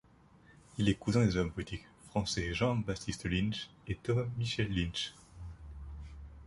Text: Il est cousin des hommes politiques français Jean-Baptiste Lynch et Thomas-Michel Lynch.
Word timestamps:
Il 0.79 0.89
est 0.89 0.95
cousin 0.95 1.23
des 1.23 1.37
hommes 1.37 1.51
politiques 1.51 1.85
français 2.09 2.55
Jean-Baptiste 2.55 3.25
Lynch 3.27 3.69
et 3.87 3.93
Thomas-Michel 3.93 4.73
Lynch. 4.73 5.13